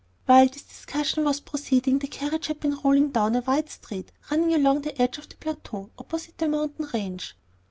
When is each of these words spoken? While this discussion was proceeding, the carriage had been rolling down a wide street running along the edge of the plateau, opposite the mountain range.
While 0.25 0.47
this 0.47 0.63
discussion 0.63 1.25
was 1.25 1.41
proceeding, 1.41 1.99
the 1.99 2.07
carriage 2.07 2.47
had 2.47 2.59
been 2.59 2.75
rolling 2.83 3.09
down 3.09 3.35
a 3.35 3.41
wide 3.41 3.69
street 3.69 4.11
running 4.31 4.51
along 4.55 4.81
the 4.81 4.99
edge 4.99 5.19
of 5.19 5.29
the 5.29 5.35
plateau, 5.35 5.91
opposite 5.95 6.39
the 6.39 6.47
mountain 6.47 6.87
range. 6.91 7.37